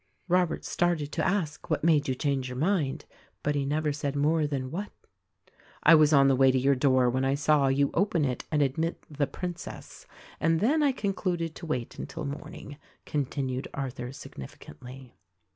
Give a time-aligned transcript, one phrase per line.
[0.27, 3.05] Robert started to ask, What made you change your mind?
[3.43, 4.89] But he never said more than "What."
[5.83, 8.63] "I was on the way to your door when I saw you open it and
[8.63, 10.07] admit 'The Princess';
[10.39, 15.13] and then I concluded to wait until morning," continued Arthur significantly.